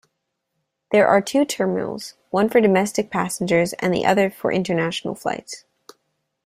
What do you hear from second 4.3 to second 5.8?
for international flights.